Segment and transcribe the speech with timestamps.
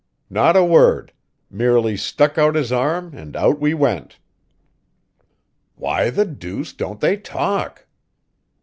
[0.31, 1.13] "Not a word;
[1.51, 4.17] merely stuck out his arm and out we went."
[5.75, 7.85] "Why the deuce don't they talk?"